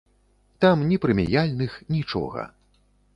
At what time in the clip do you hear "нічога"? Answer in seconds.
1.97-2.47